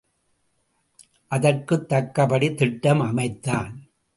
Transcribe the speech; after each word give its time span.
அதற்குத் 1.27 1.89
தக்கபடி 1.89 2.53
திட்டம் 2.53 2.99
அமைத்தான். 2.99 3.83